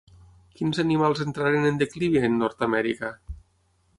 [0.59, 3.15] Quins animals entraren en declivi en Nord-amèrica?